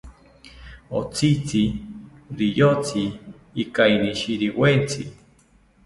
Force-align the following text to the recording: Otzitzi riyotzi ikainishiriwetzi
Otzitzi 0.99 1.61
riyotzi 2.39 3.03
ikainishiriwetzi 3.63 5.03